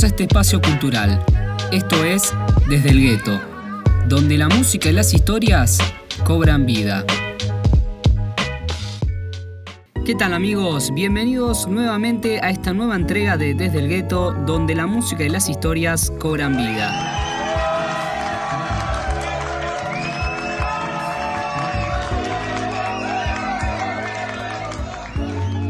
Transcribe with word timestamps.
A 0.00 0.06
este 0.06 0.24
espacio 0.24 0.60
cultural. 0.62 1.24
Esto 1.72 2.04
es 2.04 2.32
Desde 2.68 2.90
el 2.90 3.00
Gueto, 3.00 3.40
donde 4.06 4.38
la 4.38 4.48
música 4.48 4.88
y 4.88 4.92
las 4.92 5.12
historias 5.12 5.78
cobran 6.24 6.66
vida. 6.66 7.04
¿Qué 10.06 10.14
tal 10.14 10.34
amigos? 10.34 10.92
Bienvenidos 10.94 11.66
nuevamente 11.66 12.38
a 12.40 12.50
esta 12.50 12.72
nueva 12.72 12.94
entrega 12.94 13.36
de 13.36 13.54
Desde 13.54 13.80
el 13.80 13.88
Gueto, 13.88 14.32
donde 14.46 14.76
la 14.76 14.86
música 14.86 15.24
y 15.24 15.30
las 15.30 15.48
historias 15.48 16.12
cobran 16.20 16.56
vida. 16.56 17.17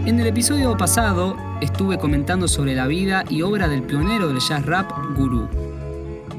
En 0.09 0.19
el 0.19 0.27
episodio 0.27 0.75
pasado 0.75 1.37
estuve 1.61 1.99
comentando 1.99 2.49
sobre 2.49 2.75
la 2.75 2.87
vida 2.87 3.25
y 3.29 3.43
obra 3.43 3.69
del 3.69 3.83
pionero 3.83 4.29
del 4.29 4.39
jazz 4.39 4.65
rap, 4.65 4.91
Guru. 5.15 5.47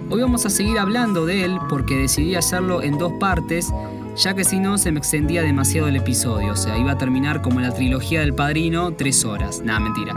Hoy 0.09 0.21
vamos 0.23 0.43
a 0.47 0.49
seguir 0.49 0.79
hablando 0.79 1.27
de 1.27 1.45
él 1.45 1.59
porque 1.69 1.95
decidí 1.95 2.33
hacerlo 2.33 2.81
en 2.81 2.97
dos 2.97 3.13
partes, 3.19 3.71
ya 4.15 4.33
que 4.33 4.43
si 4.43 4.59
no 4.59 4.79
se 4.79 4.91
me 4.91 4.97
extendía 4.97 5.43
demasiado 5.43 5.87
el 5.87 5.97
episodio, 5.97 6.53
o 6.53 6.55
sea, 6.55 6.79
iba 6.79 6.93
a 6.93 6.97
terminar 6.97 7.43
como 7.43 7.59
la 7.59 7.71
trilogía 7.71 8.21
del 8.21 8.33
padrino, 8.33 8.91
tres 8.93 9.23
horas. 9.23 9.61
Nada, 9.63 9.81
mentira. 9.81 10.15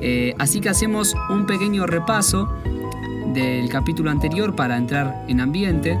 Eh, 0.00 0.34
así 0.40 0.60
que 0.60 0.70
hacemos 0.70 1.14
un 1.30 1.46
pequeño 1.46 1.86
repaso 1.86 2.48
del 3.32 3.68
capítulo 3.68 4.10
anterior 4.10 4.56
para 4.56 4.76
entrar 4.76 5.24
en 5.28 5.40
ambiente. 5.40 5.96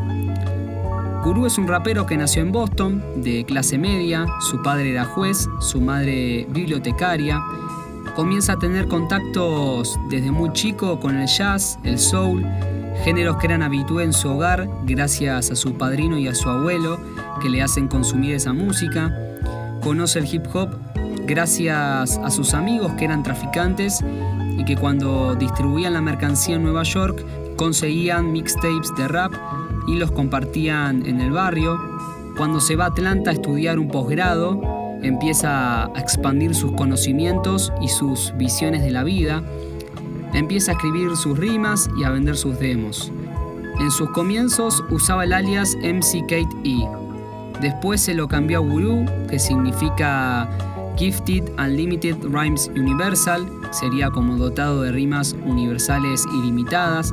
Guru 1.22 1.46
es 1.46 1.56
un 1.56 1.68
rapero 1.68 2.04
que 2.04 2.16
nació 2.16 2.42
en 2.42 2.50
Boston, 2.50 3.00
de 3.22 3.44
clase 3.44 3.78
media, 3.78 4.26
su 4.40 4.60
padre 4.60 4.90
era 4.90 5.04
juez, 5.04 5.48
su 5.60 5.80
madre 5.80 6.48
bibliotecaria. 6.50 7.40
Comienza 8.16 8.54
a 8.54 8.58
tener 8.58 8.88
contactos 8.88 9.96
desde 10.10 10.32
muy 10.32 10.52
chico 10.52 10.98
con 10.98 11.16
el 11.16 11.28
jazz, 11.28 11.78
el 11.84 12.00
soul, 12.00 12.44
géneros 13.04 13.36
que 13.36 13.46
eran 13.46 13.62
habitué 13.62 14.02
en 14.02 14.12
su 14.12 14.30
hogar 14.30 14.68
gracias 14.84 15.52
a 15.52 15.54
su 15.54 15.74
padrino 15.74 16.18
y 16.18 16.26
a 16.26 16.34
su 16.34 16.48
abuelo 16.48 16.98
que 17.40 17.48
le 17.48 17.62
hacen 17.62 17.86
consumir 17.86 18.34
esa 18.34 18.52
música. 18.52 19.16
Conoce 19.80 20.18
el 20.18 20.26
hip 20.26 20.44
hop 20.52 20.70
gracias 21.24 22.18
a 22.18 22.30
sus 22.30 22.52
amigos 22.52 22.94
que 22.94 23.04
eran 23.04 23.22
traficantes 23.22 24.00
y 24.58 24.64
que 24.64 24.76
cuando 24.76 25.36
distribuían 25.36 25.92
la 25.92 26.00
mercancía 26.00 26.56
en 26.56 26.64
Nueva 26.64 26.82
York 26.82 27.24
conseguían 27.56 28.32
mixtapes 28.32 28.92
de 28.96 29.06
rap 29.06 29.32
y 29.86 29.96
los 29.96 30.10
compartían 30.12 31.06
en 31.06 31.20
el 31.20 31.32
barrio. 31.32 31.78
Cuando 32.36 32.60
se 32.60 32.76
va 32.76 32.84
a 32.84 32.88
Atlanta 32.88 33.30
a 33.30 33.34
estudiar 33.34 33.78
un 33.78 33.88
posgrado, 33.88 34.60
empieza 35.02 35.84
a 35.84 35.98
expandir 35.98 36.54
sus 36.54 36.72
conocimientos 36.72 37.72
y 37.80 37.88
sus 37.88 38.32
visiones 38.36 38.82
de 38.82 38.90
la 38.90 39.04
vida. 39.04 39.42
Empieza 40.32 40.72
a 40.72 40.74
escribir 40.74 41.16
sus 41.16 41.38
rimas 41.38 41.90
y 41.98 42.04
a 42.04 42.10
vender 42.10 42.36
sus 42.36 42.58
demos. 42.58 43.12
En 43.80 43.90
sus 43.90 44.10
comienzos 44.10 44.82
usaba 44.90 45.24
el 45.24 45.32
alias 45.32 45.76
MC 45.82 46.20
Kate 46.22 46.56
E. 46.64 46.88
Después 47.60 48.00
se 48.00 48.14
lo 48.14 48.28
cambió 48.28 48.58
a 48.58 48.60
Guru, 48.60 49.04
que 49.28 49.38
significa 49.38 50.48
Gifted 50.96 51.50
Unlimited 51.58 52.16
Rhymes 52.22 52.70
Universal, 52.76 53.46
sería 53.70 54.10
como 54.10 54.36
dotado 54.36 54.82
de 54.82 54.92
rimas 54.92 55.34
universales 55.44 56.24
ilimitadas, 56.34 57.12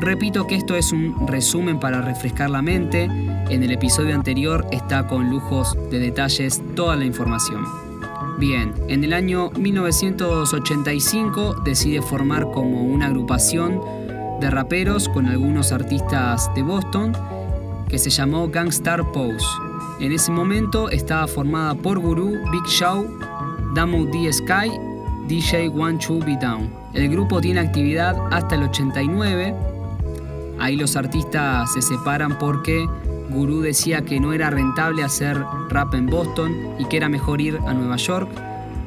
Repito 0.00 0.46
que 0.46 0.56
esto 0.56 0.76
es 0.76 0.92
un 0.92 1.26
resumen 1.26 1.80
para 1.80 2.02
refrescar 2.02 2.50
la 2.50 2.60
mente. 2.60 3.04
En 3.04 3.62
el 3.62 3.70
episodio 3.70 4.14
anterior 4.14 4.66
está 4.70 5.06
con 5.06 5.30
lujos 5.30 5.74
de 5.90 5.98
detalles 5.98 6.62
toda 6.74 6.96
la 6.96 7.06
información. 7.06 7.64
Bien, 8.38 8.74
en 8.88 9.04
el 9.04 9.14
año 9.14 9.50
1985 9.56 11.62
decide 11.64 12.02
formar 12.02 12.50
como 12.50 12.82
una 12.82 13.06
agrupación 13.06 13.80
de 14.40 14.50
raperos 14.50 15.08
con 15.08 15.26
algunos 15.26 15.72
artistas 15.72 16.50
de 16.54 16.62
Boston 16.62 17.16
que 17.88 17.98
se 17.98 18.10
llamó 18.10 18.48
Gangstar 18.48 19.10
Pose. 19.12 19.46
En 20.00 20.12
ese 20.12 20.30
momento 20.30 20.90
estaba 20.90 21.26
formada 21.26 21.74
por 21.74 21.98
Guru, 21.98 22.32
Big 22.52 22.66
Show, 22.66 23.08
Damo 23.74 24.04
D 24.04 24.30
Sky, 24.30 24.70
DJ 25.26 25.70
One 25.70 25.98
Two 25.98 26.18
Be 26.18 26.36
Down. 26.36 26.70
El 26.92 27.08
grupo 27.08 27.40
tiene 27.40 27.60
actividad 27.60 28.14
hasta 28.30 28.56
el 28.56 28.64
89 28.64 29.54
Ahí 30.58 30.76
los 30.76 30.96
artistas 30.96 31.72
se 31.72 31.82
separan 31.82 32.38
porque 32.38 32.86
Guru 33.30 33.60
decía 33.60 34.02
que 34.02 34.20
no 34.20 34.32
era 34.32 34.50
rentable 34.50 35.02
hacer 35.02 35.42
rap 35.68 35.94
en 35.94 36.06
Boston 36.06 36.74
y 36.78 36.86
que 36.86 36.96
era 36.96 37.08
mejor 37.08 37.40
ir 37.40 37.58
a 37.66 37.74
Nueva 37.74 37.96
York. 37.96 38.30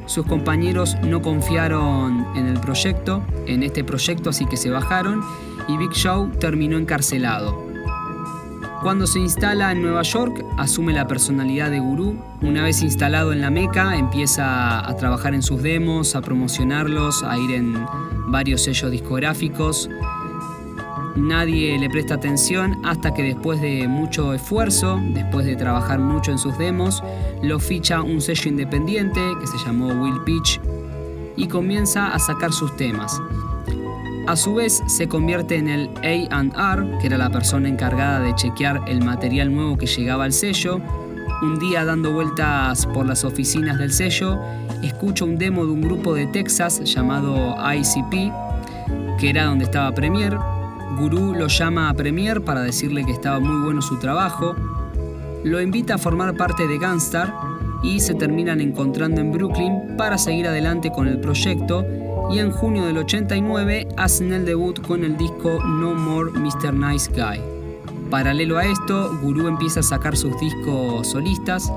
Sus 0.06 0.26
compañeros 0.26 0.96
no 1.02 1.22
confiaron 1.22 2.26
en 2.34 2.46
el 2.46 2.58
proyecto, 2.58 3.22
en 3.46 3.62
este 3.62 3.84
proyecto, 3.84 4.30
así 4.30 4.46
que 4.46 4.56
se 4.56 4.70
bajaron 4.70 5.22
y 5.68 5.76
Big 5.76 5.92
Show 5.92 6.30
terminó 6.40 6.78
encarcelado. 6.78 7.70
Cuando 8.82 9.06
se 9.06 9.20
instala 9.20 9.72
en 9.72 9.82
Nueva 9.82 10.02
York, 10.02 10.42
asume 10.56 10.94
la 10.94 11.06
personalidad 11.06 11.70
de 11.70 11.80
Guru. 11.80 12.16
Una 12.40 12.64
vez 12.64 12.80
instalado 12.80 13.32
en 13.32 13.42
la 13.42 13.50
Meca, 13.50 13.94
empieza 13.96 14.88
a 14.88 14.96
trabajar 14.96 15.34
en 15.34 15.42
sus 15.42 15.62
demos, 15.62 16.16
a 16.16 16.22
promocionarlos, 16.22 17.22
a 17.22 17.36
ir 17.36 17.50
en 17.50 17.74
varios 18.28 18.62
sellos 18.62 18.90
discográficos 18.90 19.90
nadie 21.20 21.78
le 21.78 21.88
presta 21.90 22.14
atención 22.14 22.80
hasta 22.84 23.12
que 23.14 23.22
después 23.22 23.60
de 23.60 23.86
mucho 23.88 24.34
esfuerzo, 24.34 25.00
después 25.14 25.46
de 25.46 25.56
trabajar 25.56 25.98
mucho 25.98 26.32
en 26.32 26.38
sus 26.38 26.56
demos, 26.58 27.02
lo 27.42 27.58
ficha 27.58 28.02
un 28.02 28.20
sello 28.20 28.50
independiente 28.50 29.20
que 29.40 29.46
se 29.46 29.58
llamó 29.58 29.88
Will 29.88 30.20
Pitch 30.24 30.60
y 31.36 31.48
comienza 31.48 32.12
a 32.12 32.18
sacar 32.18 32.52
sus 32.52 32.76
temas. 32.76 33.20
A 34.26 34.36
su 34.36 34.54
vez 34.54 34.82
se 34.86 35.08
convierte 35.08 35.56
en 35.56 35.68
el 35.68 35.90
AR, 36.54 36.98
que 36.98 37.06
era 37.06 37.18
la 37.18 37.30
persona 37.30 37.68
encargada 37.68 38.20
de 38.20 38.34
chequear 38.34 38.82
el 38.86 39.02
material 39.02 39.52
nuevo 39.52 39.76
que 39.76 39.86
llegaba 39.86 40.24
al 40.24 40.32
sello. 40.32 40.80
Un 41.42 41.58
día 41.58 41.84
dando 41.84 42.12
vueltas 42.12 42.86
por 42.86 43.06
las 43.06 43.24
oficinas 43.24 43.78
del 43.78 43.92
sello, 43.92 44.38
escucha 44.82 45.24
un 45.24 45.38
demo 45.38 45.64
de 45.64 45.72
un 45.72 45.80
grupo 45.80 46.14
de 46.14 46.26
Texas 46.26 46.80
llamado 46.84 47.56
ICP, 47.74 48.32
que 49.18 49.30
era 49.30 49.46
donde 49.46 49.64
estaba 49.64 49.92
Premier, 49.92 50.36
Guru 50.98 51.34
lo 51.34 51.46
llama 51.48 51.88
a 51.88 51.94
Premier 51.94 52.42
para 52.42 52.62
decirle 52.62 53.04
que 53.04 53.12
estaba 53.12 53.40
muy 53.40 53.64
bueno 53.64 53.82
su 53.82 53.98
trabajo, 53.98 54.54
lo 55.44 55.60
invita 55.60 55.94
a 55.94 55.98
formar 55.98 56.36
parte 56.36 56.66
de 56.66 56.78
Gunstar 56.78 57.32
y 57.82 58.00
se 58.00 58.14
terminan 58.14 58.60
encontrando 58.60 59.20
en 59.20 59.32
Brooklyn 59.32 59.96
para 59.96 60.18
seguir 60.18 60.46
adelante 60.46 60.90
con 60.92 61.08
el 61.08 61.20
proyecto 61.20 61.84
y 62.30 62.38
en 62.38 62.50
junio 62.50 62.84
del 62.84 62.98
89 62.98 63.88
hacen 63.96 64.32
el 64.32 64.44
debut 64.44 64.80
con 64.86 65.04
el 65.04 65.16
disco 65.16 65.58
No 65.64 65.94
More 65.94 66.30
Mr. 66.32 66.74
Nice 66.74 67.10
Guy. 67.10 67.40
Paralelo 68.10 68.58
a 68.58 68.64
esto, 68.64 69.16
Guru 69.22 69.48
empieza 69.48 69.80
a 69.80 69.84
sacar 69.84 70.16
sus 70.16 70.38
discos 70.40 71.08
solistas. 71.08 71.72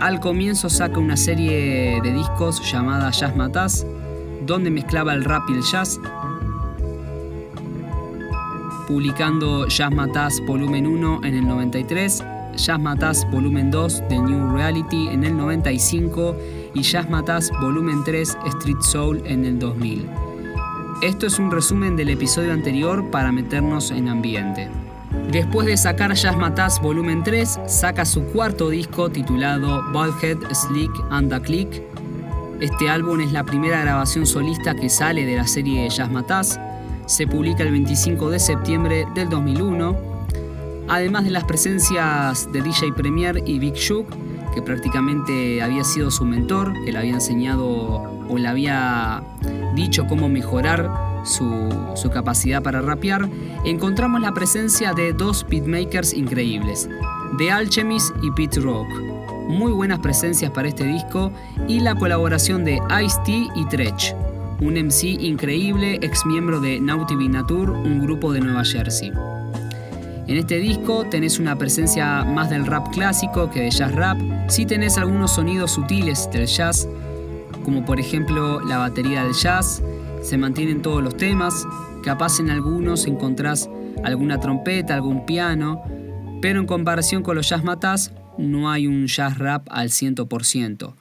Al 0.00 0.20
comienzo 0.20 0.70
saca 0.70 0.98
una 0.98 1.16
serie 1.16 2.00
de 2.02 2.12
discos 2.12 2.60
llamada 2.70 3.10
Jazz 3.10 3.34
Matas, 3.34 3.86
donde 4.46 4.70
mezclaba 4.70 5.14
el 5.14 5.24
rap 5.24 5.48
y 5.48 5.54
el 5.54 5.62
jazz, 5.62 5.98
publicando 8.86 9.66
Jazz 9.68 10.40
Volumen 10.46 10.86
1 10.86 11.20
en 11.24 11.34
el 11.34 11.46
93, 11.46 12.24
Jazz 12.56 13.26
Volumen 13.30 13.70
2 13.70 14.02
de 14.08 14.18
New 14.18 14.54
Reality 14.54 15.08
en 15.08 15.24
el 15.24 15.36
95 15.36 16.36
y 16.74 16.82
Jazz 16.82 17.50
Volumen 17.60 18.04
3 18.04 18.38
Street 18.46 18.80
Soul 18.80 19.22
en 19.24 19.44
el 19.44 19.58
2000. 19.58 20.08
Esto 21.02 21.26
es 21.26 21.38
un 21.38 21.50
resumen 21.50 21.96
del 21.96 22.10
episodio 22.10 22.52
anterior 22.52 23.10
para 23.10 23.32
meternos 23.32 23.90
en 23.90 24.08
ambiente. 24.08 24.70
Después 25.30 25.66
de 25.66 25.76
sacar 25.76 26.14
Jazz 26.14 26.80
Volumen 26.80 27.22
3, 27.22 27.60
saca 27.66 28.04
su 28.04 28.24
cuarto 28.24 28.68
disco 28.68 29.10
titulado 29.10 29.82
Baldhead, 29.92 30.38
Slick 30.52 30.92
and 31.10 31.32
a 31.32 31.40
Click. 31.40 31.82
Este 32.60 32.88
álbum 32.88 33.20
es 33.20 33.32
la 33.32 33.44
primera 33.44 33.80
grabación 33.80 34.26
solista 34.26 34.74
que 34.74 34.88
sale 34.88 35.26
de 35.26 35.36
la 35.36 35.46
serie 35.46 35.88
Jazz 35.88 36.10
Matas 36.10 36.60
se 37.06 37.26
publica 37.26 37.62
el 37.62 37.70
25 37.70 38.30
de 38.30 38.38
septiembre 38.38 39.06
del 39.14 39.28
2001, 39.28 39.96
además 40.88 41.24
de 41.24 41.30
las 41.30 41.44
presencias 41.44 42.50
de 42.52 42.62
DJ 42.62 42.92
Premier 42.92 43.42
y 43.46 43.58
Big 43.58 43.74
Shook, 43.74 44.06
que 44.54 44.62
prácticamente 44.62 45.62
había 45.62 45.84
sido 45.84 46.10
su 46.10 46.24
mentor, 46.24 46.72
que 46.84 46.92
le 46.92 46.98
había 46.98 47.14
enseñado 47.14 47.66
o 48.28 48.38
le 48.38 48.48
había 48.48 49.22
dicho 49.74 50.06
cómo 50.06 50.28
mejorar 50.28 50.90
su, 51.24 52.10
capacidad 52.12 52.62
para 52.62 52.80
rapear, 52.80 53.28
encontramos 53.64 54.20
la 54.20 54.32
presencia 54.32 54.92
de 54.92 55.12
dos 55.12 55.44
beatmakers 55.48 56.14
increíbles, 56.14 56.88
The 57.38 57.50
Alchemist 57.50 58.14
y 58.22 58.30
Pete 58.30 58.60
Rock. 58.60 58.88
Muy 59.48 59.72
buenas 59.72 59.98
presencias 59.98 60.50
para 60.52 60.68
este 60.68 60.84
disco 60.84 61.32
y 61.68 61.80
la 61.80 61.94
colaboración 61.94 62.64
de 62.64 62.80
Ice-T 63.02 63.48
y 63.54 63.64
Tretch 63.66 64.14
un 64.64 64.78
MC 64.78 65.04
increíble, 65.20 65.98
ex 66.00 66.24
miembro 66.24 66.58
de 66.58 66.80
Naughty 66.80 67.28
Natur, 67.28 67.70
un 67.70 68.00
grupo 68.00 68.32
de 68.32 68.40
Nueva 68.40 68.64
Jersey. 68.64 69.12
En 70.26 70.38
este 70.38 70.56
disco 70.56 71.04
tenés 71.10 71.38
una 71.38 71.56
presencia 71.56 72.24
más 72.24 72.48
del 72.48 72.64
rap 72.64 72.90
clásico 72.90 73.50
que 73.50 73.60
de 73.60 73.70
jazz 73.70 73.92
rap, 73.94 74.18
sí 74.48 74.64
tenés 74.64 74.96
algunos 74.96 75.34
sonidos 75.34 75.72
sutiles 75.72 76.30
del 76.32 76.46
jazz, 76.46 76.88
como 77.62 77.84
por 77.84 78.00
ejemplo 78.00 78.60
la 78.60 78.78
batería 78.78 79.24
del 79.24 79.34
jazz, 79.34 79.82
se 80.22 80.38
mantienen 80.38 80.80
todos 80.80 81.02
los 81.02 81.14
temas, 81.14 81.66
capaz 82.02 82.40
en 82.40 82.48
algunos 82.48 83.06
encontrás 83.06 83.68
alguna 84.02 84.40
trompeta, 84.40 84.94
algún 84.94 85.26
piano, 85.26 85.82
pero 86.40 86.58
en 86.58 86.66
comparación 86.66 87.22
con 87.22 87.36
los 87.36 87.50
jazz 87.50 87.64
matás 87.64 88.12
no 88.38 88.70
hay 88.70 88.86
un 88.86 89.08
jazz 89.08 89.36
rap 89.36 89.66
al 89.70 89.90
100%. 89.90 90.94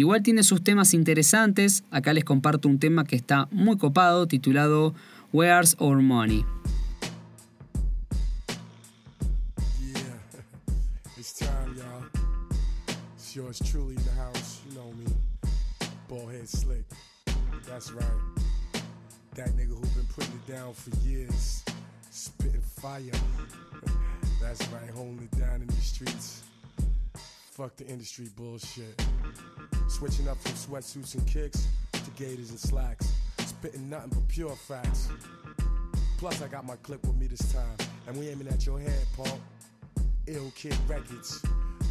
Igual 0.00 0.22
tiene 0.22 0.42
sus 0.44 0.64
temas 0.64 0.94
interesantes, 0.94 1.84
acá 1.90 2.14
les 2.14 2.24
comparto 2.24 2.68
un 2.70 2.78
tema 2.78 3.04
que 3.04 3.16
está 3.16 3.48
muy 3.50 3.76
copado 3.76 4.26
titulado 4.26 4.94
Where's 5.30 5.76
Our 5.78 6.00
Money. 6.00 6.42
That's 17.66 17.92
right. 17.92 18.04
That 19.36 19.48
nigga 19.50 19.68
who 19.68 19.80
been 19.80 20.06
putting 20.14 20.32
it 20.32 20.46
down 20.50 20.72
for 20.72 20.90
years. 21.06 21.62
Spitting 22.10 22.62
fire. 22.80 23.12
That's 24.40 24.66
right, 24.68 24.90
holding 24.94 25.28
it 25.30 25.38
down 25.38 25.60
in 25.60 25.66
the 25.66 25.74
streets. 25.74 26.42
Fuck 27.52 27.76
the 27.76 27.86
industry 27.86 28.28
bullshit. 28.34 29.00
Switching 30.00 30.28
up 30.28 30.38
from 30.40 30.52
sweatsuits 30.52 31.12
and 31.12 31.26
kicks 31.26 31.68
to 31.92 32.10
gators 32.12 32.48
and 32.48 32.58
slacks. 32.58 33.12
Spitting 33.40 33.90
nothing 33.90 34.08
but 34.08 34.26
pure 34.28 34.56
facts. 34.56 35.10
Plus, 36.16 36.40
I 36.40 36.48
got 36.48 36.64
my 36.64 36.76
clip 36.76 37.04
with 37.06 37.18
me 37.18 37.26
this 37.26 37.52
time. 37.52 37.76
And 38.06 38.16
we 38.16 38.30
aiming 38.30 38.48
at 38.48 38.64
your 38.64 38.80
head, 38.80 39.06
Paul. 39.14 39.38
Ill 40.26 40.50
Kid 40.56 40.74
Records. 40.88 41.44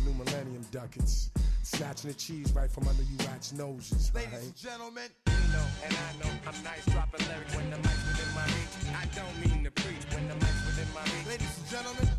New 0.04 0.14
Millennium 0.16 0.66
Ducats. 0.72 1.30
Snatching 1.62 2.10
the 2.10 2.16
cheese 2.16 2.52
right 2.54 2.72
from 2.72 2.88
under 2.88 3.04
you 3.04 3.16
rats' 3.28 3.54
noses. 3.54 4.12
Ladies 4.16 4.34
right? 4.34 4.42
and 4.42 4.56
gentlemen, 4.56 5.10
you 5.28 5.54
know, 5.54 5.66
and 5.86 5.94
I 5.94 6.24
know 6.24 6.32
I'm 6.48 6.64
nice 6.64 6.84
dropping 6.86 7.28
lyrics 7.28 7.56
when 7.56 7.70
the 7.70 7.78
mic's 7.78 8.08
within 8.08 8.34
my 8.34 8.46
reach. 8.46 8.90
I 8.90 9.06
don't 9.14 9.38
mean 9.38 9.64
to 9.66 9.70
preach 9.70 10.02
when 10.16 10.28
the 10.28 10.34
mic's 10.34 10.66
within 10.66 10.92
my 10.96 11.04
reach. 11.04 11.28
Ladies 11.28 11.60
and 11.60 11.70
gentlemen, 11.70 12.10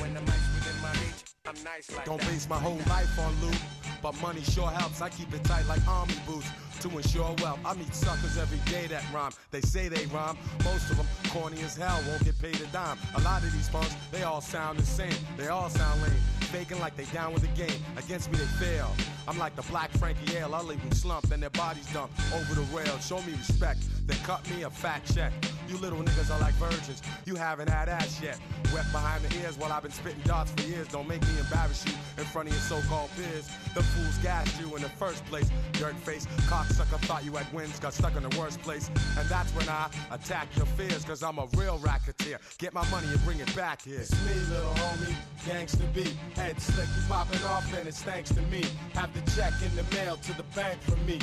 when 0.00 0.14
the 0.14 0.20
mic's 0.20 0.48
within 0.52 0.82
my 0.82 0.90
reach, 0.98 1.27
I'm 1.48 1.54
nice 1.64 1.90
like 1.96 2.04
don't 2.04 2.20
base 2.20 2.46
my 2.46 2.58
whole 2.58 2.76
life 2.90 3.18
on 3.18 3.34
loot, 3.40 3.56
but 4.02 4.20
money 4.20 4.42
sure 4.42 4.68
helps. 4.68 5.00
I 5.00 5.08
keep 5.08 5.32
it 5.32 5.42
tight 5.44 5.66
like 5.66 5.80
army 5.88 6.12
boots 6.26 6.46
to 6.80 6.90
ensure 6.90 7.34
wealth. 7.40 7.58
I 7.64 7.72
meet 7.72 7.94
suckers 7.94 8.36
every 8.36 8.58
day 8.70 8.86
that 8.88 9.02
rhyme. 9.14 9.32
They 9.50 9.62
say 9.62 9.88
they 9.88 10.04
rhyme. 10.06 10.36
Most 10.62 10.90
of 10.90 10.98
them 10.98 11.06
corny 11.30 11.58
as 11.62 11.74
hell, 11.74 11.98
won't 12.06 12.22
get 12.22 12.38
paid 12.38 12.60
a 12.60 12.66
dime. 12.66 12.98
A 13.16 13.20
lot 13.22 13.42
of 13.42 13.50
these 13.50 13.66
punks, 13.70 13.96
they 14.12 14.24
all 14.24 14.42
sound 14.42 14.78
the 14.78 14.84
same. 14.84 15.14
They 15.38 15.48
all 15.48 15.70
sound 15.70 16.02
lame. 16.02 16.12
Faking 16.52 16.80
like 16.80 16.96
they 16.96 17.06
down 17.06 17.32
with 17.32 17.42
the 17.42 17.64
game. 17.64 17.82
Against 17.96 18.30
me, 18.30 18.36
they 18.36 18.66
fail. 18.66 18.94
I'm 19.26 19.38
like 19.38 19.56
the 19.56 19.62
black 19.62 19.90
Frankie 19.92 20.30
Hale. 20.32 20.54
I 20.54 20.60
leave 20.60 20.82
them 20.82 20.92
slumped 20.92 21.32
and 21.32 21.42
their 21.42 21.50
bodies 21.50 21.90
dumped 21.94 22.20
over 22.34 22.54
the 22.56 22.76
rail. 22.76 22.98
Show 22.98 23.22
me 23.22 23.32
respect. 23.32 23.80
Then 24.06 24.18
cut 24.18 24.48
me 24.50 24.64
a 24.64 24.70
fat 24.70 25.00
check. 25.14 25.32
You 25.68 25.76
little 25.76 25.98
niggas 25.98 26.34
are 26.34 26.40
like 26.40 26.54
virgins. 26.54 27.02
You 27.26 27.36
haven't 27.36 27.68
had 27.68 27.88
ass 27.88 28.20
yet. 28.22 28.38
Wet 28.72 28.86
behind 28.90 29.22
the 29.22 29.36
ears 29.40 29.58
while 29.58 29.70
I've 29.70 29.82
been 29.82 29.92
spitting 29.92 30.22
darts 30.24 30.50
for 30.52 30.66
years. 30.66 30.88
Don't 30.88 31.06
make 31.06 31.20
me 31.22 31.38
embarrass 31.38 31.84
you 31.86 31.92
in 32.16 32.24
front 32.24 32.48
of 32.48 32.54
your 32.54 32.62
so-called 32.62 33.10
peers. 33.16 33.48
The 33.74 33.82
fools 33.82 34.16
gassed 34.22 34.58
you 34.60 34.74
in 34.76 34.82
the 34.82 34.88
first 34.88 35.24
place. 35.26 35.50
Dirt 35.72 35.96
face, 35.96 36.26
cocksucker 36.48 36.98
thought 37.06 37.24
you 37.24 37.32
had 37.32 37.52
wins, 37.52 37.78
got 37.78 37.92
stuck 37.92 38.16
in 38.16 38.22
the 38.22 38.38
worst 38.38 38.60
place. 38.62 38.90
And 39.18 39.28
that's 39.28 39.52
when 39.52 39.68
I 39.68 39.90
attack 40.10 40.48
your 40.56 40.66
fears, 40.66 41.04
cause 41.04 41.22
I'm 41.22 41.38
a 41.38 41.46
real 41.54 41.78
racketeer. 41.78 42.38
Get 42.58 42.72
my 42.72 42.88
money 42.90 43.08
and 43.08 43.22
bring 43.24 43.40
it 43.40 43.54
back 43.54 43.82
here. 43.82 44.00
It's 44.00 44.12
me, 44.24 44.34
little 44.50 44.72
homie, 44.74 45.14
gangsta 45.46 45.92
B. 45.94 46.04
Head 46.34 46.60
slick, 46.60 46.88
popping 47.08 47.42
off, 47.44 47.66
and 47.78 47.86
it's 47.86 48.02
thanks 48.02 48.30
to 48.30 48.40
me. 48.42 48.64
Have 48.94 49.12
the 49.12 49.30
check 49.32 49.52
in 49.62 49.74
the 49.76 49.84
mail 49.94 50.16
to 50.16 50.32
the 50.36 50.44
bank 50.54 50.80
for 50.82 50.96
me. 51.06 51.18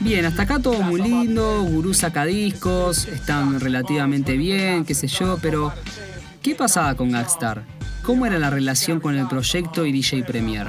Bien, 0.00 0.24
hasta 0.24 0.42
acá 0.42 0.58
todo 0.58 0.82
muy 0.82 1.00
lindo, 1.00 1.64
Gurú 1.64 1.94
saca 1.94 2.24
discos, 2.24 3.06
están 3.06 3.58
relativamente 3.80 4.36
bien, 4.36 4.84
qué 4.84 4.94
sé 4.94 5.06
yo, 5.06 5.38
pero 5.40 5.72
¿qué 6.42 6.54
pasaba 6.54 6.94
con 6.96 7.12
Gagstar? 7.12 7.64
¿Cómo 8.02 8.26
era 8.26 8.38
la 8.38 8.50
relación 8.50 9.00
con 9.00 9.16
el 9.16 9.26
proyecto 9.26 9.86
y 9.86 9.92
DJ 9.92 10.22
Premier? 10.24 10.66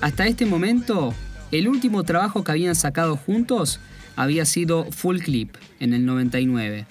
Hasta 0.00 0.26
este 0.26 0.44
momento, 0.44 1.14
el 1.52 1.68
último 1.68 2.02
trabajo 2.02 2.42
que 2.42 2.50
habían 2.50 2.74
sacado 2.74 3.16
juntos 3.16 3.78
había 4.16 4.44
sido 4.44 4.90
Full 4.90 5.18
Clip 5.18 5.54
en 5.78 5.94
el 5.94 6.04
99. 6.04 6.86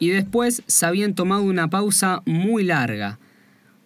Y 0.00 0.08
después 0.08 0.64
se 0.66 0.84
habían 0.84 1.14
tomado 1.14 1.42
una 1.42 1.70
pausa 1.70 2.20
muy 2.24 2.64
larga. 2.64 3.20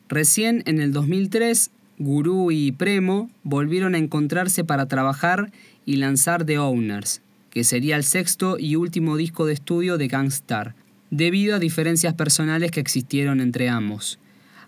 Recién 0.08 0.62
en 0.64 0.80
el 0.80 0.94
2003, 0.94 1.70
Guru 1.98 2.50
y 2.52 2.72
Premo 2.72 3.28
volvieron 3.42 3.94
a 3.94 3.98
encontrarse 3.98 4.64
para 4.64 4.86
trabajar 4.86 5.52
y 5.84 5.96
lanzar 5.96 6.46
The 6.46 6.58
Owners, 6.58 7.20
que 7.58 7.64
sería 7.64 7.96
el 7.96 8.04
sexto 8.04 8.56
y 8.56 8.76
último 8.76 9.16
disco 9.16 9.44
de 9.44 9.52
estudio 9.52 9.98
de 9.98 10.06
Gangstar, 10.06 10.76
debido 11.10 11.56
a 11.56 11.58
diferencias 11.58 12.14
personales 12.14 12.70
que 12.70 12.78
existieron 12.78 13.40
entre 13.40 13.68
ambos. 13.68 14.20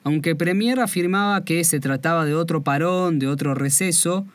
Aunque 0.03 0.35
Premier 0.35 0.81
afirmaba 0.81 1.45
que 1.45 1.63
se 1.63 1.79
trataba 1.79 2.25
de 2.25 2.35
otro 2.35 2.65
parón, 2.65 3.21
de 3.21 3.29
otro 3.29 3.55
receso, 3.55 4.27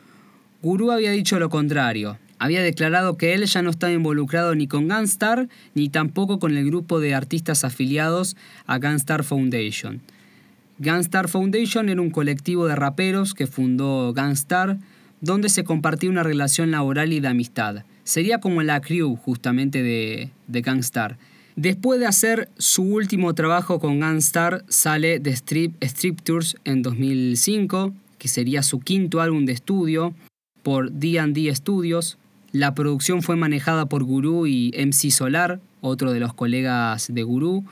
Guru 0.62 0.92
había 0.92 1.12
dicho 1.12 1.38
lo 1.38 1.50
contrario. 1.50 2.18
Había 2.40 2.64
declarado 2.64 3.18
que 3.18 3.34
él 3.34 3.44
ya 3.44 3.62
no 3.62 3.72
estaba 3.72 3.92
involucrado 3.92 4.56
ni 4.56 4.68
con 4.68 4.88
Gunstar 4.88 5.50
ni 5.74 5.90
tampoco 5.90 6.40
con 6.40 6.56
el 6.56 6.66
grupo 6.66 7.02
de 7.02 7.14
artistas 7.14 7.66
afiliados 7.66 8.38
a 8.68 8.80
Gunstar 8.80 9.26
Foundation. 9.26 10.00
Gunstar 10.80 11.28
Foundation 11.28 11.90
era 11.90 12.02
un 12.02 12.10
colectivo 12.10 12.68
de 12.68 12.78
raperos 12.78 13.34
que 13.34 13.48
fundó 13.48 14.14
Gunstar, 14.14 14.78
donde 15.20 15.50
se 15.50 15.66
compartía 15.66 16.10
una 16.10 16.24
relación 16.24 16.72
laboral 16.72 17.12
y 17.12 17.20
de 17.20 17.28
amistad. 17.28 17.84
Sería 18.06 18.40
como 18.40 18.64
la 18.64 18.80
crew 18.80 19.18
justamente 19.18 19.84
de, 19.84 20.30
de 20.48 20.62
Gangstar. 20.62 21.18
Después 21.56 22.00
de 22.00 22.06
hacer 22.06 22.50
su 22.58 22.84
último 22.84 23.34
trabajo 23.34 23.80
con 23.80 24.00
Gunstar, 24.00 24.64
sale 24.68 25.20
The 25.20 25.32
Strip, 25.32 26.22
Tours 26.22 26.56
en 26.66 26.82
2005, 26.82 27.94
que 28.20 28.28
sería 28.28 28.62
su 28.62 28.80
quinto 28.80 29.22
álbum 29.22 29.46
de 29.46 29.54
estudio, 29.54 30.14
por 30.64 30.92
D&D 30.92 31.54
Studios. 31.56 32.18
La 32.52 32.76
producción 32.76 33.22
fue 33.22 33.38
manejada 33.38 33.88
por 33.88 34.04
Guru 34.04 34.48
y 34.48 34.72
MC 34.78 35.12
Solar, 35.12 35.60
otro 35.82 36.12
de 36.12 36.20
los 36.20 36.34
colegas 36.34 37.08
de 37.12 37.24
Guru. 37.24 37.64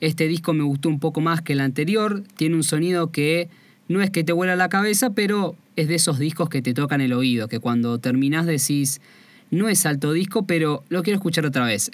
Este 0.00 0.28
disco 0.28 0.52
me 0.52 0.64
gustó 0.64 0.90
un 0.90 1.00
poco 1.00 1.20
más 1.22 1.40
que 1.40 1.54
el 1.54 1.60
anterior, 1.60 2.24
tiene 2.36 2.56
un 2.56 2.62
sonido 2.62 3.10
que 3.10 3.48
no 3.88 4.02
es 4.02 4.10
que 4.10 4.22
te 4.22 4.32
vuela 4.32 4.54
la 4.54 4.68
cabeza, 4.68 5.10
pero 5.10 5.56
es 5.76 5.88
de 5.88 5.94
esos 5.94 6.18
discos 6.18 6.48
que 6.48 6.60
te 6.60 6.74
tocan 6.74 7.00
el 7.00 7.12
oído, 7.14 7.48
que 7.48 7.58
cuando 7.58 7.98
terminás 7.98 8.46
decís, 8.46 9.00
no 9.50 9.68
es 9.68 9.86
alto 9.86 10.12
disco, 10.12 10.46
pero 10.46 10.84
lo 10.88 11.02
quiero 11.02 11.16
escuchar 11.16 11.46
otra 11.46 11.64
vez. 11.64 11.90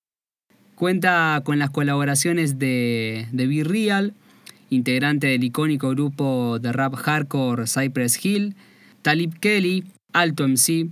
Cuenta 0.74 1.40
con 1.44 1.58
las 1.58 1.70
colaboraciones 1.70 2.58
de, 2.58 3.28
de 3.30 3.46
Be 3.46 3.64
Real, 3.64 4.14
integrante 4.70 5.28
del 5.28 5.44
icónico 5.44 5.90
grupo 5.90 6.58
de 6.58 6.72
rap 6.72 6.94
hardcore 6.94 7.66
Cypress 7.66 8.24
Hill, 8.24 8.56
Talib 9.02 9.38
Kelly, 9.38 9.84
Alto 10.12 10.46
MC, 10.48 10.88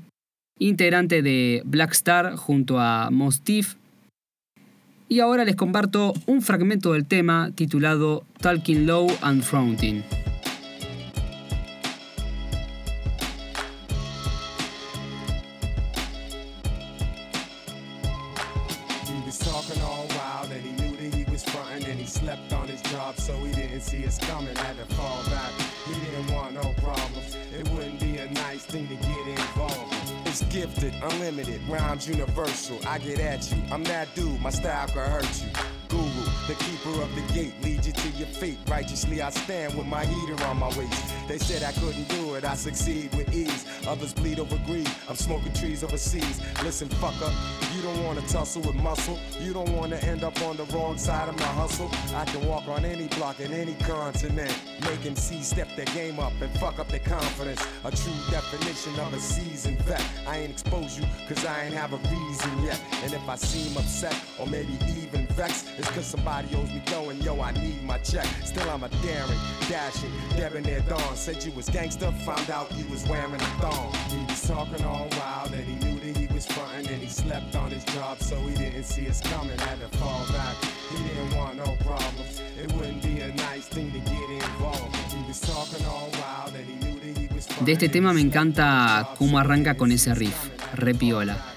integrante 0.59 1.23
de 1.23 1.63
Black 1.65 1.93
Star 1.93 2.37
junto 2.37 2.79
a 2.79 3.11
Mostif. 3.11 3.77
Y 5.09 5.19
ahora 5.19 5.45
les 5.45 5.57
comparto 5.57 6.15
un 6.27 6.41
fragmento 6.41 6.93
del 6.93 7.07
tema 7.07 7.51
titulado 7.55 8.25
Talking 8.41 8.87
Low 8.87 9.09
and 9.23 9.43
Fronting. 9.43 10.05
Unlimited, 31.03 31.61
rhymes 31.69 32.09
universal. 32.09 32.79
I 32.87 32.99
get 32.99 33.21
at 33.21 33.51
you, 33.51 33.63
I'm 33.71 33.85
that 33.85 34.15
dude, 34.15 34.41
my 34.41 34.51
style 34.51 34.87
could 34.89 35.09
hurt 35.09 35.43
you. 35.43 35.80
The 36.49 36.55
keeper 36.55 37.03
of 37.03 37.15
the 37.15 37.23
gate, 37.33 37.55
leads 37.63 37.87
you 37.87 37.93
to 37.93 38.09
your 38.11 38.27
fate. 38.27 38.59
Righteously, 38.69 39.23
I 39.23 39.31
stand 39.31 39.75
with 39.75 39.87
my 39.87 40.05
heater 40.05 40.43
on 40.45 40.59
my 40.59 40.69
waist. 40.77 41.05
They 41.29 41.39
said 41.39 41.63
I 41.63 41.73
couldn't 41.79 42.09
do 42.09 42.35
it, 42.35 42.45
I 42.45 42.55
succeed 42.55 43.15
with 43.15 43.33
ease. 43.33 43.67
Others 43.87 44.15
bleed 44.15 44.41
over 44.41 44.59
greed, 44.67 44.91
I'm 45.09 45.17
smoking 45.17 45.53
trees 45.53 45.85
overseas. 45.85 46.41
Listen, 46.65 46.89
fucker, 46.89 47.33
you 47.77 47.83
don't 47.83 48.05
wanna 48.05 48.23
tussle 48.23 48.63
with 48.63 48.75
muscle. 48.77 49.19
You 49.39 49.53
don't 49.53 49.71
wanna 49.71 49.97
end 49.97 50.25
up 50.25 50.41
on 50.43 50.57
the 50.57 50.65
wrong 50.67 50.99
side 50.99 51.29
of 51.29 51.39
my 51.39 51.47
hustle. 51.47 51.91
I 52.15 52.25
can 52.25 52.47
walk 52.47 52.67
on 52.69 52.85
any 52.85 53.07
block 53.09 53.39
in 53.41 53.53
any 53.53 53.75
continent. 53.75 54.53
Them 55.05 55.17
see 55.17 55.43
step 55.43 55.69
their 55.77 55.87
game 55.87 56.19
up 56.21 56.33
and 56.43 56.51
fuck 56.59 56.79
up 56.79 56.89
their 56.89 57.01
confidence. 57.01 57.65
A 57.85 57.91
true 57.91 58.13
definition 58.31 58.99
of 59.01 59.15
a 59.15 59.19
seasoned 59.19 59.81
vet. 59.83 60.05
I 60.27 60.39
ain't 60.39 60.51
expose 60.51 60.99
you, 60.99 61.07
cause 61.27 61.43
I 61.47 61.65
ain't 61.65 61.75
have 61.75 61.95
a 61.95 61.97
reason 61.97 62.63
yet. 62.63 62.79
And 63.03 63.15
if 63.15 63.27
I 63.27 63.37
seem 63.37 63.75
upset 63.79 64.15
or 64.39 64.47
maybe 64.47 64.77
even 65.03 65.20
vexed, 65.41 65.67
it's 65.79 65.89
cause 65.91 66.07
somebody 66.07 66.49
owes 66.57 66.71
me 66.71 66.83
dough 66.87 67.11
and 67.11 67.23
yo, 67.25 67.41
I 67.41 67.53
need 67.53 67.83
my 67.85 67.99
check. 67.99 68.27
Still, 68.45 68.69
I'm 68.69 68.83
a 68.85 68.89
daring, 69.03 69.41
dashing, 69.69 70.13
debonair 70.37 70.81
dawn. 70.89 71.17
Said 71.17 71.45
you 71.45 71.53
was 71.53 71.69
gangster, 71.69 72.11
found 72.27 72.51
out 72.51 72.67
you 72.77 72.87
was 72.89 73.07
wearing 73.09 73.35
a 73.35 73.51
thong. 73.63 73.95
He 74.09 74.25
was 74.27 74.47
talking 74.47 74.85
all 74.85 75.09
wild 75.19 75.53
and 75.53 75.65
he 75.65 75.77
knew 75.85 75.99
that 76.01 76.17
he 76.17 76.27
was 76.27 76.41
was 76.41 76.57
frontin' 76.57 76.87
and 76.89 77.03
he 77.03 77.09
slept 77.09 77.55
on 77.55 77.71
his 77.71 77.85
job, 77.97 78.19
so 78.19 78.35
he 78.49 78.55
didn't 78.55 78.85
see 78.85 79.07
us 79.09 79.21
coming. 79.21 79.59
Had 79.59 79.79
to 79.81 79.99
fall 79.99 80.25
back. 80.33 80.57
He 80.91 80.97
didn't 81.09 81.37
want 81.37 81.57
no 81.57 81.77
problems. 81.85 82.41
It 82.63 82.73
wouldn't 82.73 83.03
be 83.03 83.21
a 83.21 83.29
nice 83.29 83.67
thing 83.69 83.93
to 83.93 83.99
get 83.99 84.31
involved. 84.31 84.97
He 85.13 85.23
was 85.29 85.41
talking 85.41 85.85
all 85.87 86.09
wild 86.21 86.55
and 86.55 86.67
he 86.67 86.77
knew 86.83 86.99
that 87.01 87.19
he 87.21 87.29
was 87.35 87.47
De 87.65 87.73
este 87.73 87.89
tema 87.91 88.15
me 88.15 88.23
encanta 88.23 89.11
cómo 89.19 89.39
arranca 89.39 89.77
con 89.77 89.93
ese 89.93 90.15
riff, 90.15 90.51
repiola. 90.75 91.50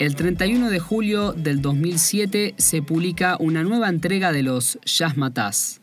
El 0.00 0.16
31 0.16 0.70
de 0.70 0.80
julio 0.80 1.32
del 1.34 1.62
2007 1.62 2.54
se 2.58 2.82
publica 2.82 3.36
una 3.38 3.62
nueva 3.62 3.88
entrega 3.88 4.32
de 4.32 4.42
los 4.42 4.76
Jazz 4.84 5.16
Mataz. 5.16 5.80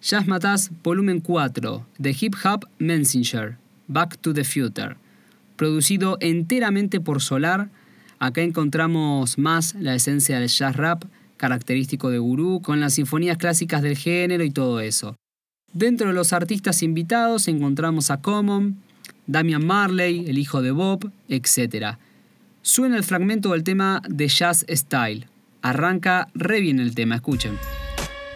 Jazz 0.00 0.28
Mataz 0.28 0.70
Volumen 0.84 1.20
4 1.20 1.84
de 1.98 2.16
Hip 2.18 2.36
Hop 2.44 2.66
Messenger, 2.78 3.56
Back 3.88 4.18
to 4.18 4.32
the 4.32 4.44
Future. 4.44 4.94
Producido 5.56 6.16
enteramente 6.20 7.00
por 7.00 7.20
Solar, 7.20 7.70
acá 8.20 8.40
encontramos 8.42 9.36
más 9.36 9.74
la 9.74 9.96
esencia 9.96 10.38
del 10.38 10.48
jazz 10.48 10.76
rap 10.76 11.02
característico 11.36 12.08
de 12.10 12.18
Guru, 12.18 12.62
con 12.62 12.78
las 12.78 12.94
sinfonías 12.94 13.36
clásicas 13.36 13.82
del 13.82 13.96
género 13.96 14.44
y 14.44 14.50
todo 14.50 14.78
eso. 14.78 15.16
Dentro 15.72 16.06
de 16.06 16.14
los 16.14 16.32
artistas 16.32 16.84
invitados 16.84 17.48
encontramos 17.48 18.12
a 18.12 18.20
Common, 18.20 18.76
Damian 19.26 19.66
Marley, 19.66 20.26
el 20.28 20.38
hijo 20.38 20.62
de 20.62 20.70
Bob, 20.70 21.10
etc. 21.28 21.96
Suena 22.62 22.98
el 22.98 23.04
fragmento 23.04 23.52
del 23.52 23.64
tema 23.64 24.02
de 24.06 24.28
Jazz 24.28 24.66
Style. 24.68 25.26
Arranca 25.62 26.28
re 26.34 26.60
bien 26.60 26.78
el 26.78 26.94
tema, 26.94 27.14
escuchen. 27.14 27.58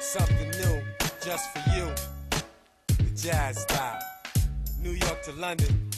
Something 0.00 0.50
new, 0.50 0.82
just 1.22 1.44
for 1.52 1.62
you. 1.76 1.86
The 2.86 3.14
jazz 3.14 3.62
style. 3.62 3.98
New 4.80 4.92
York 4.92 5.22
to 5.24 5.32
London. 5.32 5.90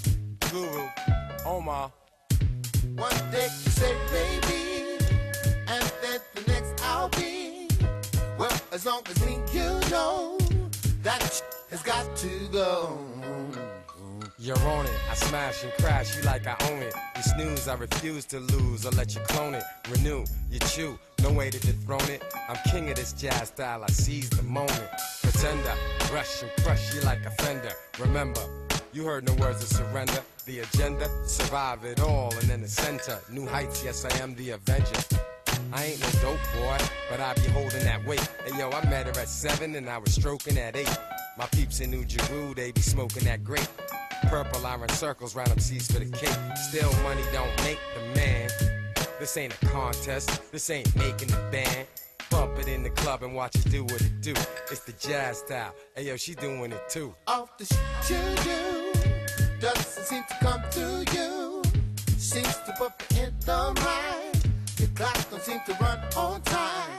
Guru, 0.50 0.88
Omar. 1.44 1.92
One 2.96 3.30
day 3.30 3.48
you 3.64 3.70
say 3.70 3.94
baby, 4.10 4.98
and 5.68 5.92
then 6.02 6.20
the 6.34 6.50
next 6.50 6.82
I'll 6.82 7.08
be. 7.10 7.68
Well, 8.38 8.60
as 8.72 8.86
long 8.86 9.02
as 9.08 9.24
me 9.24 9.38
you 9.52 9.78
know 9.90 10.36
that 11.02 11.22
has 11.70 11.82
got 11.82 12.16
to 12.16 12.48
go. 12.50 12.98
You're 14.38 14.58
on 14.68 14.84
it. 14.84 14.92
I 15.10 15.14
smash 15.14 15.64
and 15.64 15.72
crash 15.74 16.14
you 16.14 16.22
like 16.24 16.46
I 16.46 16.56
own 16.70 16.82
it. 16.82 16.94
You 17.16 17.22
snooze, 17.22 17.68
I 17.68 17.74
refuse 17.74 18.26
to 18.26 18.40
lose. 18.40 18.84
I'll 18.84 18.92
let 18.92 19.14
you 19.14 19.22
clone 19.22 19.54
it. 19.54 19.62
Renew, 19.90 20.26
you 20.50 20.58
chew. 20.58 20.98
No 21.22 21.32
way 21.32 21.48
to 21.48 21.58
dethrone 21.58 22.08
it. 22.10 22.22
I'm 22.46 22.58
king 22.70 22.90
of 22.90 22.96
this 22.96 23.14
jazz 23.14 23.48
style. 23.48 23.82
I 23.82 23.86
seize 23.86 24.28
the 24.28 24.42
moment. 24.42 24.88
Pretender, 25.22 25.72
rush 26.12 26.42
and 26.42 26.50
crush 26.62 26.94
you 26.94 27.00
like 27.00 27.24
a 27.24 27.30
fender. 27.42 27.72
Remember, 27.98 28.42
you 28.92 29.06
heard 29.06 29.24
no 29.26 29.32
words 29.36 29.62
of 29.62 29.68
surrender. 29.68 30.20
The 30.44 30.60
agenda, 30.60 31.08
survive 31.26 31.84
it 31.84 32.00
all, 32.00 32.30
and 32.34 32.42
then 32.42 32.60
the 32.60 32.68
center. 32.68 33.18
New 33.30 33.46
heights, 33.46 33.82
yes, 33.82 34.04
I 34.04 34.14
am 34.22 34.34
the 34.34 34.50
avenger. 34.50 35.00
I 35.72 35.86
ain't 35.86 36.00
no 36.00 36.08
dope 36.20 36.40
boy, 36.54 36.78
but 37.10 37.20
I 37.20 37.32
be 37.34 37.48
holding 37.48 37.84
that 37.84 38.04
weight. 38.06 38.28
Hey 38.44 38.58
yo, 38.58 38.70
I 38.70 38.86
met 38.90 39.06
her 39.06 39.18
at 39.18 39.28
seven 39.28 39.74
and 39.76 39.88
I 39.88 39.96
was 39.96 40.14
stroking 40.14 40.58
at 40.58 40.76
eight. 40.76 40.98
My 41.38 41.46
peeps 41.46 41.80
in 41.80 41.90
New 41.90 42.04
Jeru, 42.04 42.54
they 42.54 42.70
be 42.72 42.82
smoking 42.82 43.24
that 43.24 43.42
grape. 43.42 43.66
Purple 44.24 44.66
iron 44.66 44.88
circles 44.90 45.34
round 45.34 45.50
them 45.50 45.58
seats 45.58 45.90
for 45.90 45.98
the 45.98 46.10
cake. 46.16 46.56
Still 46.56 46.92
money 47.02 47.22
don't 47.32 47.54
make 47.62 47.78
the 47.94 48.20
man. 48.20 48.50
This 49.18 49.36
ain't 49.36 49.54
a 49.54 49.66
contest, 49.66 50.52
this 50.52 50.68
ain't 50.70 50.94
making 50.96 51.28
the 51.28 51.48
band. 51.50 51.86
Bump 52.30 52.58
it 52.58 52.68
in 52.68 52.82
the 52.82 52.90
club 52.90 53.22
and 53.22 53.34
watch 53.34 53.54
it 53.54 53.70
do 53.70 53.84
what 53.84 54.00
it 54.00 54.20
do. 54.20 54.32
It's 54.70 54.80
the 54.80 54.92
jazz 54.92 55.38
style. 55.38 55.74
Hey 55.94 56.06
yo, 56.06 56.16
she 56.16 56.34
doing 56.34 56.72
it 56.72 56.88
too. 56.88 57.14
Off 57.26 57.56
the 57.56 57.64
shit 57.64 58.10
you 58.10 58.44
do 58.44 59.60
doesn't 59.60 60.04
seem 60.04 60.24
to 60.28 60.34
come 60.40 60.62
to 60.72 61.04
you. 61.16 61.62
Seems 62.18 62.56
to 62.56 62.74
me 62.80 63.22
in 63.22 63.34
the 63.40 63.72
mind. 63.84 64.48
Your 64.78 64.88
clock 64.88 65.30
don't 65.30 65.42
seem 65.42 65.60
to 65.66 65.72
run 65.80 66.00
on 66.16 66.42
time. 66.42 66.95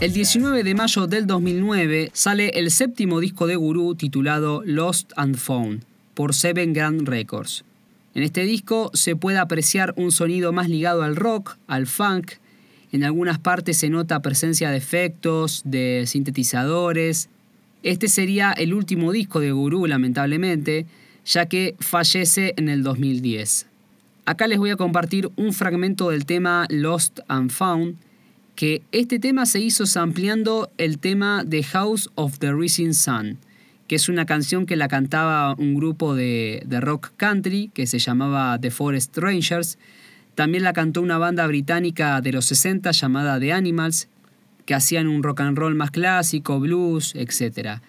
El 0.00 0.12
19 0.12 0.64
de 0.64 0.74
mayo 0.74 1.06
del 1.06 1.26
2009 1.26 2.10
sale 2.12 2.48
el 2.54 2.70
séptimo 2.72 3.20
disco 3.20 3.46
de 3.46 3.54
Guru 3.54 3.94
titulado 3.94 4.62
Lost 4.64 5.12
and 5.16 5.36
Found 5.36 5.84
por 6.14 6.34
Seven 6.34 6.72
Grand 6.72 7.06
Records. 7.06 7.64
En 8.14 8.24
este 8.24 8.42
disco 8.42 8.90
se 8.92 9.14
puede 9.14 9.38
apreciar 9.38 9.94
un 9.96 10.10
sonido 10.10 10.52
más 10.52 10.68
ligado 10.68 11.02
al 11.04 11.14
rock, 11.14 11.56
al 11.68 11.86
funk, 11.86 12.32
en 12.90 13.04
algunas 13.04 13.38
partes 13.38 13.76
se 13.76 13.88
nota 13.88 14.20
presencia 14.20 14.70
de 14.70 14.78
efectos, 14.78 15.62
de 15.64 16.04
sintetizadores. 16.06 17.28
Este 17.84 18.08
sería 18.08 18.52
el 18.52 18.74
último 18.74 19.12
disco 19.12 19.38
de 19.38 19.52
Guru, 19.52 19.86
lamentablemente, 19.86 20.86
ya 21.24 21.46
que 21.46 21.76
fallece 21.80 22.54
en 22.56 22.68
el 22.68 22.82
2010. 22.82 23.66
Acá 24.24 24.46
les 24.46 24.58
voy 24.58 24.70
a 24.70 24.76
compartir 24.76 25.30
un 25.36 25.52
fragmento 25.52 26.10
del 26.10 26.26
tema 26.26 26.66
Lost 26.68 27.20
and 27.28 27.50
Found, 27.50 27.96
que 28.54 28.82
este 28.92 29.18
tema 29.18 29.46
se 29.46 29.60
hizo 29.60 29.86
sampleando 29.86 30.70
el 30.76 30.98
tema 30.98 31.44
de 31.44 31.62
House 31.62 32.10
of 32.14 32.38
the 32.38 32.52
Rising 32.52 32.92
Sun, 32.92 33.38
que 33.88 33.96
es 33.96 34.08
una 34.08 34.26
canción 34.26 34.66
que 34.66 34.76
la 34.76 34.88
cantaba 34.88 35.54
un 35.54 35.74
grupo 35.74 36.14
de, 36.14 36.62
de 36.66 36.80
rock 36.80 37.12
country 37.16 37.70
que 37.74 37.86
se 37.86 37.98
llamaba 37.98 38.58
The 38.60 38.70
Forest 38.70 39.16
Rangers. 39.18 39.78
También 40.34 40.62
la 40.62 40.72
cantó 40.72 41.02
una 41.02 41.18
banda 41.18 41.46
británica 41.46 42.20
de 42.20 42.32
los 42.32 42.44
60 42.44 42.90
llamada 42.92 43.40
The 43.40 43.52
Animals, 43.52 44.08
que 44.64 44.74
hacían 44.74 45.08
un 45.08 45.22
rock 45.22 45.40
and 45.40 45.58
roll 45.58 45.74
más 45.74 45.90
clásico, 45.90 46.60
blues, 46.60 47.14
etc. 47.16 47.80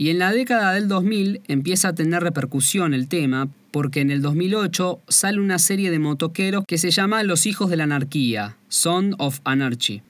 Y 0.00 0.08
en 0.08 0.18
la 0.18 0.32
década 0.32 0.72
del 0.72 0.88
2000 0.88 1.42
empieza 1.46 1.88
a 1.88 1.94
tener 1.94 2.22
repercusión 2.22 2.94
el 2.94 3.06
tema, 3.06 3.50
porque 3.70 4.00
en 4.00 4.10
el 4.10 4.22
2008 4.22 4.98
sale 5.08 5.38
una 5.38 5.58
serie 5.58 5.90
de 5.90 5.98
motoqueros 5.98 6.64
que 6.66 6.78
se 6.78 6.90
llama 6.90 7.22
Los 7.22 7.44
Hijos 7.44 7.68
de 7.68 7.76
la 7.76 7.84
Anarquía, 7.84 8.56
Son 8.70 9.14
of 9.18 9.40
Anarchy. 9.44 10.00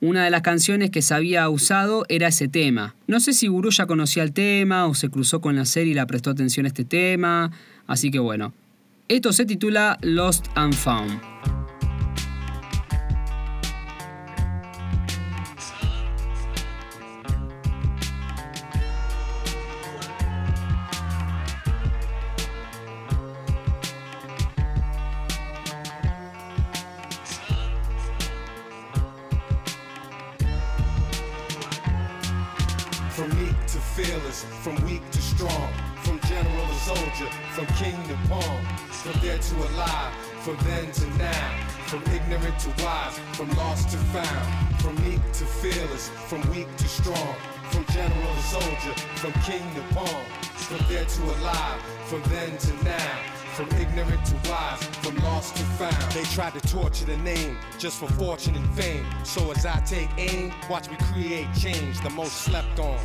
Una 0.00 0.22
de 0.22 0.30
las 0.30 0.42
canciones 0.42 0.90
que 0.90 1.02
se 1.02 1.14
había 1.14 1.48
usado 1.48 2.06
era 2.08 2.28
ese 2.28 2.46
tema. 2.46 2.94
No 3.08 3.18
sé 3.18 3.32
si 3.32 3.48
Guru 3.48 3.70
ya 3.70 3.86
conocía 3.86 4.22
el 4.22 4.32
tema 4.32 4.86
o 4.86 4.94
se 4.94 5.08
cruzó 5.08 5.40
con 5.40 5.56
la 5.56 5.64
serie 5.64 5.90
y 5.90 5.96
la 5.96 6.06
prestó 6.06 6.30
atención 6.30 6.66
a 6.66 6.68
este 6.68 6.84
tema, 6.84 7.50
así 7.88 8.12
que 8.12 8.20
bueno. 8.20 8.54
Esto 9.08 9.32
se 9.32 9.44
titula 9.44 9.98
Lost 10.02 10.46
and 10.54 10.72
Found. 10.72 11.31
From 33.92 34.74
weak 34.86 35.02
to 35.10 35.20
strong, 35.20 35.68
from 36.02 36.18
general 36.20 36.66
to 36.66 36.74
soldier, 36.76 37.30
from 37.50 37.66
king 37.76 37.94
to 38.08 38.14
pawn, 38.26 38.64
from 38.88 39.20
dead 39.20 39.42
to 39.42 39.54
alive, 39.54 40.14
from 40.40 40.56
then 40.64 40.90
to 40.92 41.06
now, 41.18 41.66
from 41.88 42.02
ignorant 42.04 42.58
to 42.58 42.70
wise, 42.82 43.18
from 43.34 43.50
lost 43.50 43.90
to 43.90 43.98
found, 43.98 44.80
from 44.80 44.94
meek 45.04 45.20
to 45.32 45.44
fearless, 45.44 46.08
from 46.26 46.40
weak 46.50 46.74
to 46.78 46.88
strong, 46.88 47.36
from 47.70 47.84
general 47.92 48.34
to 48.34 48.42
soldier, 48.42 48.94
from 49.16 49.32
king 49.42 49.62
to 49.74 49.82
pawn, 49.94 50.24
from 50.54 50.78
dead 50.88 51.06
to 51.06 51.22
alive, 51.24 51.82
from 52.06 52.22
then 52.30 52.56
to 52.58 52.84
now. 52.84 53.18
From 53.52 53.68
ignorant 53.72 54.24
to 54.24 54.48
wise, 54.48 54.82
from 55.02 55.14
lost 55.16 55.54
to 55.56 55.62
found. 55.62 56.12
They 56.12 56.22
tried 56.22 56.54
to 56.54 56.60
torture 56.66 57.04
the 57.04 57.18
name 57.18 57.58
just 57.78 57.98
for 57.98 58.08
fortune 58.08 58.54
and 58.56 58.66
fame. 58.74 59.04
So 59.24 59.50
as 59.50 59.66
I 59.66 59.78
take 59.80 60.08
aim, 60.16 60.54
watch 60.70 60.88
me 60.88 60.96
create 61.12 61.48
change, 61.52 62.00
the 62.00 62.08
most 62.08 62.32
slept 62.32 62.78
on. 62.78 62.98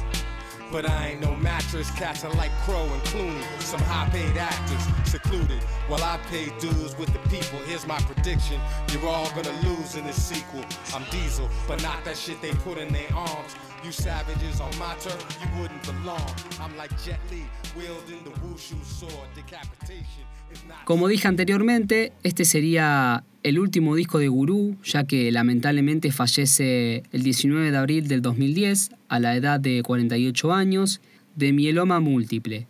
But 0.71 0.89
I 0.89 1.09
ain't 1.09 1.21
no 1.21 1.33
mattress, 1.35 1.89
cats 1.91 2.25
are 2.25 2.33
like 2.33 2.51
Crow 2.65 2.83
and 2.83 3.01
Clooney, 3.03 3.61
some 3.61 3.79
high 3.81 4.09
paid 4.09 4.35
actors, 4.37 4.83
secluded. 5.09 5.63
While 5.87 6.03
I 6.03 6.17
pay 6.29 6.45
dues 6.59 6.97
with 6.97 7.11
the 7.13 7.19
people, 7.29 7.59
here's 7.65 7.87
my 7.87 7.99
prediction. 7.99 8.59
You're 8.91 9.07
all 9.07 9.29
gonna 9.31 9.55
lose 9.63 9.95
in 9.95 10.05
this 10.05 10.21
sequel. 10.21 10.65
I'm 10.93 11.03
Diesel, 11.09 11.49
but 11.67 11.81
not 11.81 12.03
that 12.05 12.17
shit 12.17 12.41
they 12.41 12.51
put 12.51 12.77
in 12.77 12.91
their 12.91 13.11
arms. 13.13 13.55
You 13.83 13.91
savages 13.91 14.59
on 14.59 14.77
my 14.77 14.93
turf, 14.95 15.39
you 15.41 15.61
wouldn't 15.61 15.83
belong. 15.83 16.29
I'm 16.59 16.75
like 16.75 16.91
Jet 17.03 17.19
Li, 17.31 17.45
wielding 17.75 18.23
the 18.25 18.31
wushu 18.41 18.83
sword, 18.83 19.29
decapitation. 19.35 20.25
is 20.51 20.63
not 20.67 20.85
Como 20.85 21.07
dije 21.07 21.27
anteriormente, 21.27 22.13
este 22.23 22.45
sería 22.45 23.23
el 23.47 23.59
último 23.59 23.95
disco 23.95 24.19
de 24.19 24.27
Gurú, 24.27 24.75
ya 24.83 25.05
que 25.05 25.31
lamentablemente 25.31 26.11
fallece 26.11 27.03
el 27.13 27.23
19 27.23 27.71
de 27.71 27.77
abril 27.77 28.07
del 28.09 28.21
2010 28.21 28.91
a 29.07 29.19
la 29.21 29.37
edad 29.37 29.57
de 29.57 29.83
48 29.83 30.53
años 30.53 30.99
de 31.37 31.53
mieloma 31.53 32.01
múltiple, 32.01 32.67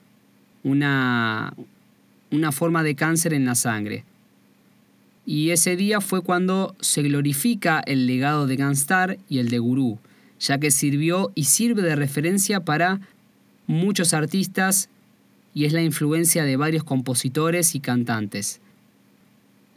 una, 0.64 1.56
una 2.30 2.52
forma 2.52 2.84
de 2.84 2.94
cáncer 2.94 3.34
en 3.34 3.46
la 3.46 3.56
sangre. 3.56 4.04
Y 5.26 5.50
ese 5.50 5.76
día 5.76 6.00
fue 6.00 6.22
cuando 6.22 6.76
se 6.80 7.02
glorifica 7.02 7.80
el 7.80 8.06
legado 8.06 8.46
de 8.46 8.58
Gunstar 8.58 9.18
y 9.28 9.40
el 9.40 9.50
de 9.50 9.58
Guru, 9.58 9.98
ya 10.40 10.60
que 10.60 10.70
sirvió 10.70 11.32
y 11.34 11.46
sirve 11.46 11.82
de 11.82 11.96
referencia 11.96 12.60
para 12.60 13.02
muchos 13.66 14.14
artistas 14.14 14.90
y 15.56 15.66
es 15.66 15.74
la 15.74 15.82
influencia 15.82 16.44
de 16.44 16.56
varios 16.56 16.84
compositores 16.84 17.74
y 17.74 17.80
cantantes. 17.80 18.62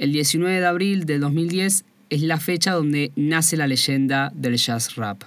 El 0.00 0.12
19 0.12 0.61
de 0.61 0.66
abril 0.66 1.04
del 1.04 1.21
2010 1.21 1.85
es 2.09 2.23
la 2.23 2.40
fecha 2.40 2.73
donde 2.73 3.12
nace 3.16 3.59
la 3.59 3.66
leyenda 3.66 4.33
del 4.35 4.57
jazz 4.57 4.97
rap. 4.97 5.25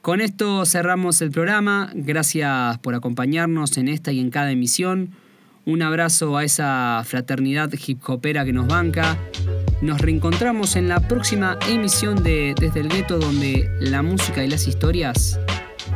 Con 0.00 0.20
esto 0.20 0.66
cerramos 0.66 1.22
el 1.22 1.30
programa. 1.30 1.92
Gracias 1.94 2.78
por 2.78 2.96
acompañarnos 2.96 3.78
en 3.78 3.86
esta 3.86 4.10
y 4.10 4.18
en 4.18 4.30
cada 4.30 4.50
emisión. 4.50 5.10
Un 5.64 5.80
abrazo 5.82 6.36
a 6.36 6.42
esa 6.42 7.04
fraternidad 7.06 7.70
hip 7.86 8.00
hopera 8.08 8.44
que 8.44 8.52
nos 8.52 8.66
banca. 8.66 9.16
Nos 9.80 10.00
reencontramos 10.00 10.74
en 10.74 10.88
la 10.88 10.98
próxima 11.06 11.56
emisión 11.68 12.24
de 12.24 12.56
Desde 12.58 12.80
el 12.80 12.88
Gueto 12.88 13.20
donde 13.20 13.70
la 13.78 14.02
música 14.02 14.42
y 14.42 14.50
las 14.50 14.66
historias 14.66 15.38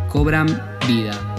cobran 0.08 0.46
vida. 0.86 1.36